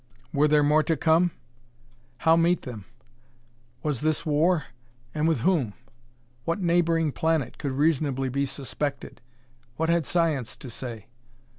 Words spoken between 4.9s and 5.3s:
and